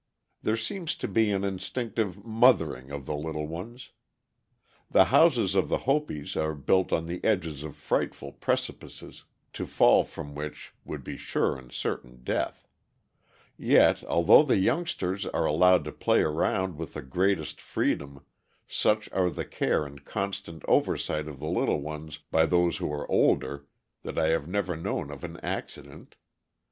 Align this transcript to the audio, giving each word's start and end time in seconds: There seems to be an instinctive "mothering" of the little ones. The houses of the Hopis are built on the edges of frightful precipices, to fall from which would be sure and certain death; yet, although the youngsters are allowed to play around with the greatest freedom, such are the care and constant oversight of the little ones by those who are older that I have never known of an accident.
There 0.41 0.57
seems 0.57 0.95
to 0.95 1.07
be 1.07 1.29
an 1.29 1.43
instinctive 1.43 2.25
"mothering" 2.25 2.89
of 2.89 3.05
the 3.05 3.15
little 3.15 3.47
ones. 3.47 3.91
The 4.89 5.05
houses 5.13 5.53
of 5.53 5.69
the 5.69 5.77
Hopis 5.85 6.35
are 6.35 6.55
built 6.55 6.91
on 6.91 7.05
the 7.05 7.23
edges 7.23 7.61
of 7.61 7.75
frightful 7.75 8.31
precipices, 8.31 9.25
to 9.53 9.67
fall 9.67 10.03
from 10.03 10.33
which 10.33 10.73
would 10.83 11.03
be 11.03 11.17
sure 11.17 11.55
and 11.55 11.71
certain 11.71 12.23
death; 12.23 12.67
yet, 13.57 14.03
although 14.05 14.41
the 14.41 14.57
youngsters 14.57 15.27
are 15.27 15.45
allowed 15.45 15.83
to 15.83 15.91
play 15.91 16.21
around 16.23 16.77
with 16.79 16.95
the 16.95 17.03
greatest 17.03 17.61
freedom, 17.61 18.25
such 18.67 19.07
are 19.13 19.29
the 19.29 19.45
care 19.45 19.85
and 19.85 20.03
constant 20.03 20.63
oversight 20.67 21.27
of 21.27 21.37
the 21.39 21.47
little 21.47 21.79
ones 21.79 22.17
by 22.31 22.47
those 22.47 22.77
who 22.77 22.91
are 22.91 23.07
older 23.11 23.67
that 24.01 24.17
I 24.17 24.29
have 24.29 24.47
never 24.47 24.75
known 24.75 25.11
of 25.11 25.23
an 25.23 25.39
accident. 25.41 26.15